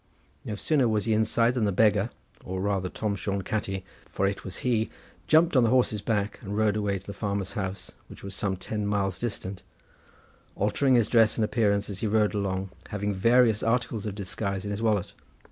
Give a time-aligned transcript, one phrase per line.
[0.43, 2.09] No sooner was he inside than the beggar,
[2.43, 4.89] or rather Tom Shone Catti, for it was he,
[5.27, 8.55] jumped on the horse's back, and rode away to the farmer's house, which was some
[8.57, 9.61] ten miles distant,
[10.55, 14.71] altering his dress and appearance as he rode along, having various articles of disguise in
[14.71, 15.13] his wallet.